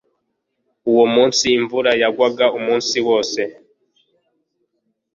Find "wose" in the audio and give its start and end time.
3.07-3.41